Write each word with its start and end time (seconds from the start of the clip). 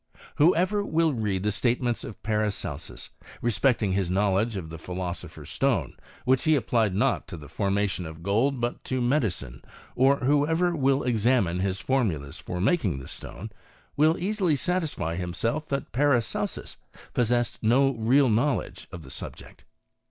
Whoever 0.37 0.83
will 0.83 1.13
read 1.13 1.43
the 1.43 1.51
statements 1.51 2.03
of 2.03 2.23
Paracelsus, 2.23 3.11
respecting 3.39 3.91
his 3.91 4.09
knowledge 4.09 4.57
of 4.57 4.71
the 4.71 4.79
philosopher's 4.79 5.51
stone, 5.51 5.93
which 6.25 6.45
he 6.45 6.55
applied 6.55 6.95
not 6.95 7.27
to 7.27 7.37
the 7.37 7.47
formation 7.47 8.07
of 8.07 8.23
gold 8.23 8.59
but 8.59 8.83
to 8.85 8.99
medicine, 8.99 9.63
or 9.95 10.15
whoever 10.17 10.75
will 10.75 11.03
examine 11.03 11.59
his 11.59 11.81
formulas 11.81 12.39
for 12.39 12.59
making 12.59 12.97
the 12.97 13.07
stone, 13.07 13.51
will 13.95 14.17
easil] 14.17 14.55
satisfy 14.57 15.17
himself 15.17 15.67
that 15.67 15.91
Paracelsus 15.91 16.77
possessed 17.13 17.61
no 17.61 17.91
real 17.91 18.27
know 18.27 18.55
ledge 18.55 18.87
on 18.91 19.01
the 19.01 19.11
subject. 19.11 19.65